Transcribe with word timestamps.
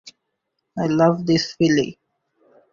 I 0.79 0.87
love 0.87 1.27
this 1.27 1.53
filly. 1.53 1.99